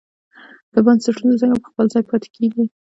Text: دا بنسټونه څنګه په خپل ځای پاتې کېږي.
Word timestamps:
دا 0.71 0.79
بنسټونه 0.85 1.33
څنګه 1.41 1.57
په 1.63 1.67
خپل 1.71 1.85
ځای 1.93 2.03
پاتې 2.09 2.27
کېږي. 2.35 2.63